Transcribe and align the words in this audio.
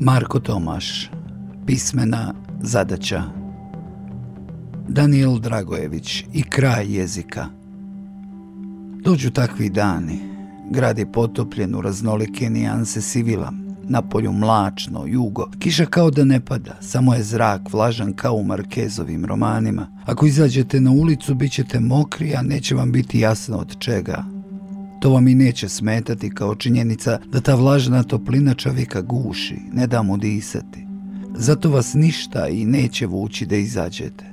Marko 0.00 0.40
Tomaš, 0.40 1.10
pismena 1.66 2.34
zadaća. 2.62 3.22
Daniel 4.88 5.38
Dragojević 5.38 6.24
i 6.32 6.42
kraj 6.42 6.96
jezika. 6.96 7.46
Dođu 9.04 9.30
takvi 9.30 9.70
dani. 9.70 10.18
Grad 10.70 10.98
je 10.98 11.12
potopljen 11.12 11.74
u 11.74 11.80
raznolike 11.80 12.50
nijanse 12.50 13.00
sivila. 13.00 13.52
Na 13.88 14.02
polju 14.02 14.32
mlačno, 14.32 15.04
jugo. 15.06 15.46
Kiša 15.58 15.86
kao 15.86 16.10
da 16.10 16.24
ne 16.24 16.40
pada, 16.40 16.76
samo 16.80 17.14
je 17.14 17.22
zrak 17.22 17.72
vlažan 17.72 18.12
kao 18.12 18.34
u 18.34 18.44
Markezovim 18.44 19.24
romanima. 19.24 19.86
Ako 20.06 20.26
izađete 20.26 20.80
na 20.80 20.90
ulicu, 20.90 21.34
bit 21.34 21.52
ćete 21.52 21.80
mokri, 21.80 22.34
a 22.36 22.42
neće 22.42 22.74
vam 22.74 22.92
biti 22.92 23.20
jasno 23.20 23.56
od 23.56 23.78
čega. 23.78 24.37
To 25.00 25.10
vam 25.10 25.28
i 25.28 25.34
neće 25.34 25.68
smetati 25.68 26.30
kao 26.30 26.54
činjenica 26.54 27.18
da 27.32 27.40
ta 27.40 27.54
vlažna 27.54 28.02
toplina 28.02 28.54
čovjeka 28.54 29.02
guši, 29.02 29.56
ne 29.72 29.86
da 29.86 30.02
mu 30.02 30.16
disati. 30.16 30.86
Zato 31.36 31.70
vas 31.70 31.94
ništa 31.94 32.48
i 32.48 32.64
neće 32.64 33.06
vući 33.06 33.46
da 33.46 33.56
izađete. 33.56 34.24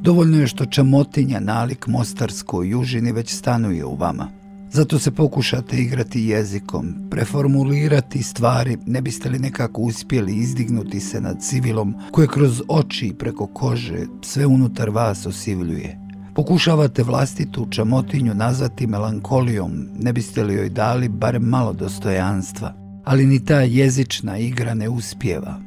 Dovoljno 0.00 0.40
je 0.40 0.46
što 0.46 0.66
čamotinja 0.66 1.40
nalik 1.40 1.86
mostarskoj 1.86 2.70
južini 2.70 3.12
već 3.12 3.34
stanuje 3.34 3.84
u 3.84 3.94
vama. 3.94 4.28
Zato 4.70 4.98
se 4.98 5.10
pokušate 5.10 5.76
igrati 5.76 6.20
jezikom, 6.20 6.94
preformulirati 7.10 8.22
stvari, 8.22 8.78
ne 8.86 9.02
biste 9.02 9.28
li 9.28 9.38
nekako 9.38 9.82
uspjeli 9.82 10.36
izdignuti 10.36 11.00
se 11.00 11.20
nad 11.20 11.42
civilom 11.42 11.94
koje 12.10 12.28
kroz 12.28 12.62
oči 12.68 13.06
i 13.06 13.14
preko 13.14 13.46
kože 13.46 14.06
sve 14.22 14.46
unutar 14.46 14.90
vas 14.90 15.26
osivljuje. 15.26 16.03
Pokušavate 16.34 17.02
vlastitu 17.02 17.66
čamotinju 17.70 18.34
nazvati 18.34 18.86
melankolijom, 18.86 19.72
ne 20.00 20.12
biste 20.12 20.44
li 20.44 20.54
joj 20.54 20.68
dali 20.68 21.08
barem 21.08 21.42
malo 21.42 21.72
dostojanstva, 21.72 22.74
ali 23.04 23.26
ni 23.26 23.44
ta 23.44 23.60
jezična 23.60 24.38
igra 24.38 24.74
ne 24.74 24.88
uspjeva. 24.88 25.60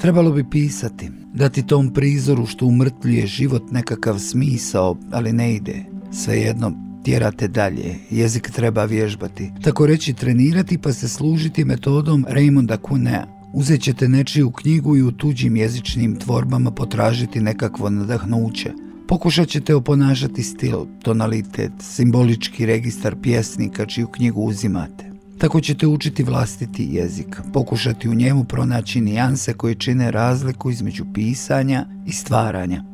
Trebalo 0.00 0.32
bi 0.32 0.50
pisati, 0.50 1.10
dati 1.34 1.66
tom 1.66 1.92
prizoru 1.92 2.46
što 2.46 2.66
umrtljuje 2.66 3.26
život 3.26 3.62
nekakav 3.70 4.18
smisao, 4.18 4.96
ali 5.12 5.32
ne 5.32 5.54
ide. 5.54 5.84
Svejedno, 6.12 6.72
tjerate 7.04 7.48
dalje, 7.48 7.94
jezik 8.10 8.50
treba 8.50 8.84
vježbati. 8.84 9.52
Tako 9.62 9.86
reći 9.86 10.12
trenirati 10.12 10.78
pa 10.78 10.92
se 10.92 11.08
služiti 11.08 11.64
metodom 11.64 12.26
Raymonda 12.28 12.88
Cunea. 12.88 13.26
Uzet 13.52 13.82
ćete 13.82 14.08
nečiju 14.08 14.50
knjigu 14.50 14.96
i 14.96 15.02
u 15.02 15.12
tuđim 15.12 15.56
jezičnim 15.56 16.16
tvorbama 16.16 16.70
potražiti 16.70 17.40
nekakvo 17.40 17.90
nadahnuće. 17.90 18.72
Pokušat 19.10 19.48
ćete 19.48 19.74
oponašati 19.74 20.42
stil, 20.42 20.78
tonalitet, 21.02 21.72
simbolički 21.78 22.66
registar 22.66 23.16
pjesnika 23.22 23.86
čiju 23.86 24.06
knjigu 24.06 24.42
uzimate. 24.42 25.12
Tako 25.38 25.60
ćete 25.60 25.86
učiti 25.86 26.22
vlastiti 26.22 26.88
jezik, 26.90 27.40
pokušati 27.52 28.08
u 28.08 28.14
njemu 28.14 28.44
pronaći 28.44 29.00
nijanse 29.00 29.54
koje 29.54 29.74
čine 29.74 30.10
razliku 30.10 30.70
između 30.70 31.04
pisanja 31.14 31.86
i 32.06 32.12
stvaranja. 32.12 32.84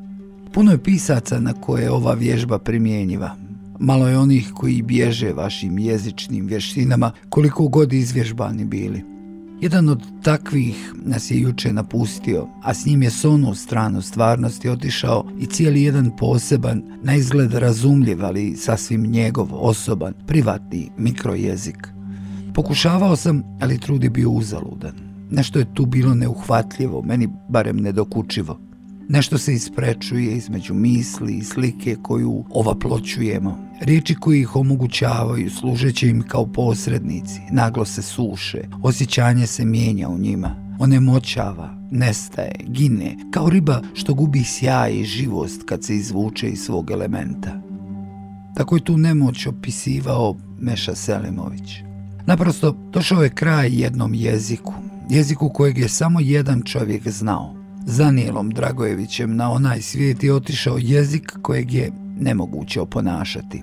Puno 0.52 0.72
je 0.72 0.82
pisaca 0.82 1.40
na 1.40 1.52
koje 1.52 1.82
je 1.82 1.90
ova 1.90 2.14
vježba 2.14 2.58
primjenjiva. 2.58 3.36
Malo 3.80 4.08
je 4.08 4.18
onih 4.18 4.52
koji 4.54 4.82
bježe 4.82 5.32
vašim 5.32 5.78
jezičnim 5.78 6.46
vještinama 6.46 7.12
koliko 7.28 7.68
god 7.68 7.92
izvježbani 7.92 8.64
bili. 8.64 9.15
Jedan 9.60 9.88
od 9.88 10.02
takvih 10.22 10.92
nas 11.04 11.30
je 11.30 11.40
juče 11.40 11.72
napustio, 11.72 12.48
a 12.62 12.74
s 12.74 12.86
njim 12.86 13.02
je 13.02 13.10
s 13.10 13.24
onu 13.24 13.54
stranu 13.54 14.02
stvarnosti 14.02 14.68
otišao 14.68 15.24
i 15.38 15.46
cijeli 15.46 15.82
jedan 15.82 16.10
poseban, 16.18 16.82
na 17.02 17.14
izgled 17.14 17.54
razumljiv, 17.54 18.24
ali 18.24 18.56
sasvim 18.56 19.02
njegov, 19.02 19.48
osoban, 19.52 20.14
privatni 20.26 20.90
mikrojezik. 20.98 21.88
Pokušavao 22.54 23.16
sam, 23.16 23.42
ali 23.60 23.78
trudi 23.78 24.08
bio 24.08 24.30
uzaludan. 24.30 24.92
Nešto 25.30 25.58
je 25.58 25.74
tu 25.74 25.86
bilo 25.86 26.14
neuhvatljivo, 26.14 27.02
meni 27.02 27.28
barem 27.48 27.76
nedokučivo. 27.76 28.58
Nešto 29.08 29.38
se 29.38 29.54
isprečuje 29.54 30.36
između 30.36 30.74
misli 30.74 31.36
i 31.36 31.44
slike 31.44 31.96
koju 32.02 32.44
ovaploćujemo. 32.50 33.58
Riječi 33.80 34.14
koji 34.14 34.40
ih 34.40 34.56
omogućavaju 34.56 35.50
služeće 35.50 36.08
im 36.08 36.22
kao 36.22 36.46
posrednici, 36.46 37.40
naglo 37.50 37.84
se 37.84 38.02
suše, 38.02 38.58
osjećanje 38.82 39.46
se 39.46 39.64
mijenja 39.64 40.08
u 40.08 40.18
njima. 40.18 40.76
One 40.78 41.00
moćava, 41.00 41.76
nestaje, 41.90 42.54
gine, 42.64 43.16
kao 43.30 43.48
riba 43.48 43.82
što 43.94 44.14
gubi 44.14 44.44
sjaj 44.44 44.94
i 44.94 45.04
živost 45.04 45.62
kad 45.66 45.84
se 45.84 45.96
izvuče 45.96 46.48
iz 46.48 46.58
svog 46.60 46.90
elementa. 46.90 47.60
Tako 48.54 48.76
je 48.76 48.84
tu 48.84 48.96
nemoć 48.96 49.46
opisivao 49.46 50.36
Meša 50.60 50.94
Selimović. 50.94 51.82
Naprosto, 52.26 52.76
došao 52.92 53.22
je 53.22 53.30
kraj 53.30 53.70
jednom 53.72 54.14
jeziku, 54.14 54.72
jeziku 55.10 55.48
kojeg 55.48 55.78
je 55.78 55.88
samo 55.88 56.20
jedan 56.20 56.62
čovjek 56.62 57.08
znao. 57.08 57.55
Zanijelom 57.88 58.50
Dragojevićem 58.50 59.36
na 59.36 59.50
onaj 59.52 59.82
svijet 59.82 60.24
je 60.24 60.34
otišao 60.34 60.78
jezik 60.80 61.32
kojeg 61.42 61.74
je 61.74 61.92
nemoguće 62.20 62.80
oponašati. 62.80 63.62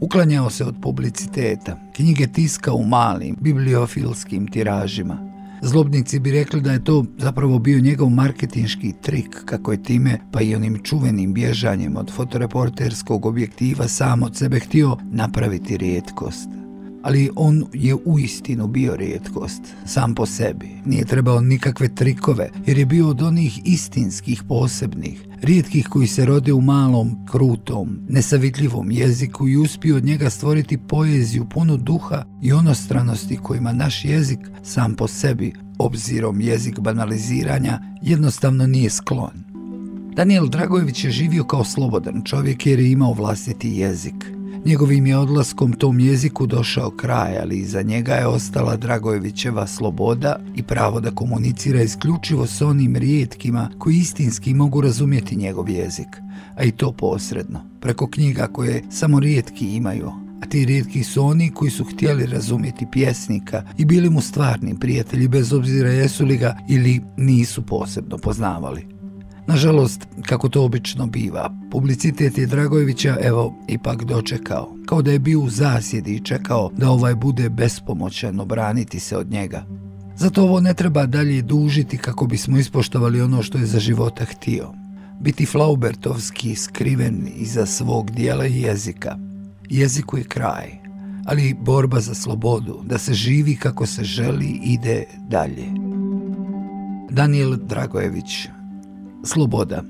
Uklanjao 0.00 0.50
se 0.50 0.64
od 0.64 0.74
publiciteta, 0.82 1.76
knjige 1.96 2.26
tiska 2.26 2.72
u 2.72 2.84
malim 2.84 3.36
bibliofilskim 3.40 4.46
tiražima. 4.48 5.18
Zlobnici 5.62 6.18
bi 6.18 6.32
rekli 6.32 6.60
da 6.60 6.72
je 6.72 6.84
to 6.84 7.04
zapravo 7.18 7.58
bio 7.58 7.80
njegov 7.80 8.10
marketinški 8.10 8.92
trik, 9.02 9.44
kako 9.44 9.72
je 9.72 9.82
time, 9.82 10.18
pa 10.32 10.40
i 10.40 10.54
onim 10.54 10.80
čuvenim 10.82 11.34
bježanjem 11.34 11.96
od 11.96 12.12
fotoreporterskog 12.12 13.26
objektiva 13.26 13.88
sam 13.88 14.22
od 14.22 14.36
sebe 14.36 14.60
htio 14.60 14.96
napraviti 15.10 15.76
rijetkost 15.76 16.63
ali 17.04 17.30
on 17.36 17.64
je 17.72 17.94
u 17.94 18.18
istinu 18.18 18.66
bio 18.66 18.96
rijetkost, 18.96 19.62
sam 19.86 20.14
po 20.14 20.26
sebi. 20.26 20.68
Nije 20.84 21.04
trebao 21.04 21.40
nikakve 21.40 21.94
trikove, 21.94 22.50
jer 22.66 22.78
je 22.78 22.86
bio 22.86 23.08
od 23.08 23.22
onih 23.22 23.60
istinskih 23.64 24.42
posebnih, 24.48 25.24
rijetkih 25.42 25.88
koji 25.88 26.06
se 26.06 26.24
rode 26.24 26.52
u 26.52 26.60
malom, 26.60 27.26
krutom, 27.30 27.98
nesavitljivom 28.08 28.90
jeziku 28.90 29.48
i 29.48 29.56
uspio 29.56 29.96
od 29.96 30.04
njega 30.04 30.30
stvoriti 30.30 30.78
poeziju 30.78 31.46
punu 31.48 31.76
duha 31.76 32.24
i 32.42 32.52
onostranosti 32.52 33.36
kojima 33.36 33.72
naš 33.72 34.04
jezik 34.04 34.40
sam 34.62 34.94
po 34.94 35.08
sebi, 35.08 35.52
obzirom 35.78 36.40
jezik 36.40 36.80
banaliziranja, 36.80 37.80
jednostavno 38.02 38.66
nije 38.66 38.90
sklon. 38.90 39.44
Daniel 40.16 40.48
Dragojević 40.48 41.04
je 41.04 41.10
živio 41.10 41.44
kao 41.44 41.64
slobodan 41.64 42.22
čovjek 42.24 42.66
jer 42.66 42.80
je 42.80 42.90
imao 42.90 43.12
vlastiti 43.12 43.70
jezik– 43.70 44.14
Njegovim 44.66 45.06
je 45.06 45.16
odlaskom 45.16 45.72
tom 45.72 46.00
jeziku 46.00 46.46
došao 46.46 46.90
kraj, 46.90 47.38
ali 47.38 47.58
iza 47.58 47.82
njega 47.82 48.14
je 48.14 48.26
ostala 48.26 48.76
Dragojevićeva 48.76 49.66
sloboda 49.66 50.40
i 50.56 50.62
pravo 50.62 51.00
da 51.00 51.10
komunicira 51.10 51.82
isključivo 51.82 52.46
s 52.46 52.62
onim 52.62 52.96
rijetkima 52.96 53.70
koji 53.78 53.96
istinski 53.96 54.54
mogu 54.54 54.80
razumjeti 54.80 55.36
njegov 55.36 55.70
jezik, 55.70 56.06
a 56.56 56.64
i 56.64 56.70
to 56.70 56.92
posredno, 56.92 57.60
preko 57.80 58.10
knjiga 58.10 58.46
koje 58.46 58.82
samo 58.90 59.20
rijetki 59.20 59.76
imaju, 59.76 60.10
a 60.42 60.46
ti 60.46 60.64
rijetki 60.64 61.04
su 61.04 61.24
oni 61.24 61.50
koji 61.50 61.70
su 61.70 61.84
htjeli 61.84 62.26
razumjeti 62.26 62.86
pjesnika 62.92 63.62
i 63.78 63.84
bili 63.84 64.10
mu 64.10 64.20
stvarni 64.20 64.80
prijatelji 64.80 65.28
bez 65.28 65.52
obzira 65.52 65.90
jesu 65.90 66.24
li 66.24 66.36
ga 66.36 66.56
ili 66.68 67.00
nisu 67.16 67.62
posebno 67.62 68.18
poznavali. 68.18 68.93
Nažalost, 69.46 70.06
kako 70.22 70.48
to 70.48 70.64
obično 70.64 71.06
biva, 71.06 71.50
publicitet 71.70 72.38
je 72.38 72.46
Dragojevića 72.46 73.16
evo 73.20 73.54
ipak 73.68 74.04
dočekao, 74.04 74.76
kao 74.86 75.02
da 75.02 75.12
je 75.12 75.18
bio 75.18 75.40
u 75.40 75.50
zasjedi 75.50 76.14
i 76.14 76.24
čekao 76.24 76.70
da 76.76 76.90
ovaj 76.90 77.14
bude 77.14 77.48
bespomoćan 77.48 78.40
obraniti 78.40 79.00
se 79.00 79.16
od 79.16 79.30
njega. 79.30 79.66
Zato 80.16 80.42
ovo 80.42 80.60
ne 80.60 80.74
treba 80.74 81.06
dalje 81.06 81.42
dužiti 81.42 81.98
kako 81.98 82.26
bismo 82.26 82.58
ispoštovali 82.58 83.22
ono 83.22 83.42
što 83.42 83.58
je 83.58 83.66
za 83.66 83.78
života 83.78 84.24
htio. 84.24 84.72
Biti 85.20 85.46
flaubertovski 85.46 86.54
skriven 86.54 87.28
iza 87.36 87.66
svog 87.66 88.10
dijela 88.10 88.46
i 88.46 88.60
jezika. 88.60 89.18
Jeziku 89.70 90.18
je 90.18 90.24
kraj, 90.24 90.70
ali 91.26 91.56
borba 91.60 92.00
za 92.00 92.14
slobodu, 92.14 92.82
da 92.84 92.98
se 92.98 93.14
živi 93.14 93.56
kako 93.56 93.86
se 93.86 94.04
želi, 94.04 94.60
ide 94.62 95.04
dalje. 95.28 95.66
Daniel 97.10 97.56
Dragojević, 97.56 98.48
sloboda. 99.24 99.82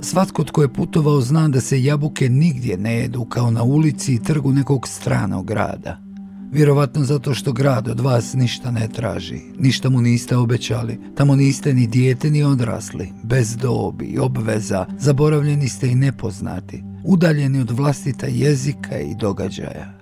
Svatko 0.00 0.44
tko 0.44 0.62
je 0.62 0.72
putovao 0.72 1.20
zna 1.20 1.48
da 1.48 1.60
se 1.60 1.82
jabuke 1.82 2.28
nigdje 2.28 2.76
ne 2.76 2.94
jedu 2.94 3.24
kao 3.24 3.50
na 3.50 3.62
ulici 3.62 4.14
i 4.14 4.22
trgu 4.22 4.52
nekog 4.52 4.88
stranog 4.88 5.46
grada. 5.46 5.98
Vjerovatno 6.52 7.04
zato 7.04 7.34
što 7.34 7.52
grad 7.52 7.88
od 7.88 8.00
vas 8.00 8.34
ništa 8.34 8.70
ne 8.70 8.88
traži, 8.88 9.40
ništa 9.58 9.90
mu 9.90 10.00
niste 10.00 10.36
obećali, 10.36 11.00
tamo 11.14 11.36
niste 11.36 11.74
ni 11.74 11.86
dijete 11.86 12.30
ni 12.30 12.42
odrasli, 12.42 13.12
bez 13.22 13.56
dobi 13.56 14.18
obveza, 14.18 14.86
zaboravljeni 14.98 15.68
ste 15.68 15.88
i 15.88 15.94
nepoznati, 15.94 16.82
udaljeni 17.04 17.60
od 17.60 17.70
vlastita 17.70 18.26
jezika 18.26 18.98
i 18.98 19.14
događaja. 19.14 19.92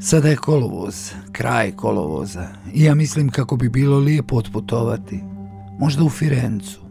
Sada 0.00 0.28
je 0.28 0.36
kolovoz, 0.36 1.12
kraj 1.32 1.72
kolovoza 1.72 2.48
i 2.74 2.84
ja 2.84 2.94
mislim 2.94 3.28
kako 3.28 3.56
bi 3.56 3.68
bilo 3.68 3.98
lijepo 3.98 4.36
otputovati, 4.36 5.20
možda 5.78 6.04
u 6.04 6.10
Firencu, 6.10 6.87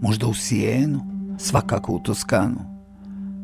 možda 0.00 0.26
u 0.26 0.34
Sijenu, 0.34 1.00
svakako 1.38 1.92
u 1.92 1.98
Toskanu. 1.98 2.80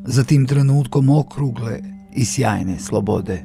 Za 0.05 0.25
tim 0.25 0.47
trenutkom 0.47 1.11
okrugle 1.11 1.81
i 2.15 2.25
sjajne 2.25 2.79
slobode. 2.79 3.45